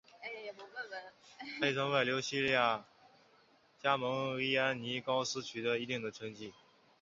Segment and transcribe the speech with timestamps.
[1.59, 2.83] 他亦曾外流希腊
[3.77, 6.51] 加盟伊安尼高斯取得一定的成绩。